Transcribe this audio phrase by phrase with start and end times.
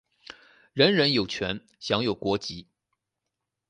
[0.73, 2.67] 人人有权享有国籍。